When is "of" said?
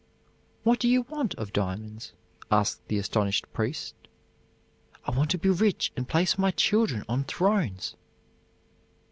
1.35-1.53